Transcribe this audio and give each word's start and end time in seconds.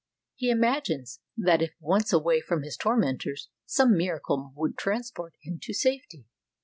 He 0.33 0.49
imagines 0.49 1.19
that 1.37 1.61
if 1.61 1.75
once 1.79 2.11
away 2.11 2.41
from 2.41 2.63
his 2.63 2.75
tormentors 2.75 3.49
some 3.67 3.95
miracle 3.95 4.51
would 4.55 4.75
transport 4.75 5.35
him 5.43 5.59
to 5.61 5.73
safety. 5.75 6.25